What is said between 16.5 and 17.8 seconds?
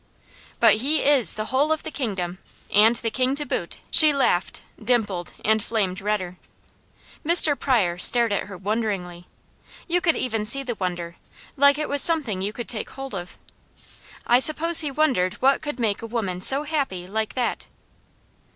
happy, like that.